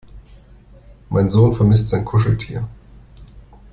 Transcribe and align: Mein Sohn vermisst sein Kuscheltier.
Mein 1.09 1.29
Sohn 1.29 1.53
vermisst 1.53 1.89
sein 1.89 2.03
Kuscheltier. 2.05 2.67